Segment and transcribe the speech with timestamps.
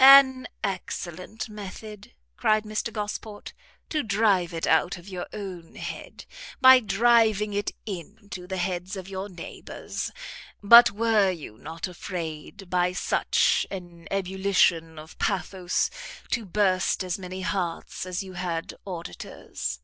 [0.00, 3.52] "An excellent method," cried Mr Gosport,
[3.88, 6.24] "to drive it out of your own head,
[6.60, 10.12] by driving it into the heads of your neighbours!
[10.62, 15.90] But were you not afraid, by such an ebullition of pathos,
[16.30, 19.80] to burst as many hearts as you had auditors?"